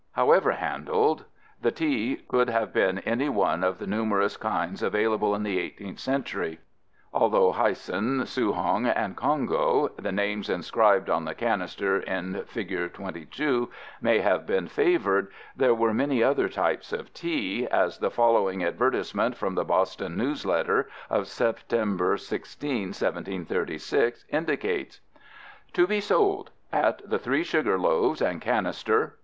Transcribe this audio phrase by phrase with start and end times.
[0.13, 1.25] However handled,
[1.61, 5.99] the tea could have been any one of the numerous kinds available in the 18th
[5.99, 6.59] century.
[7.13, 13.69] Although Hyson, Soughong, and Congo, the names inscribed on the canister in figure 22,
[14.01, 19.37] may have been favored, there were many other types of tea, as the following advertisement
[19.37, 24.99] from the Boston News Letter of September 16, 1736, indicates:
[25.73, 26.49] To be Sold...
[26.73, 29.17] at the Three Sugar Loaves, and Cannister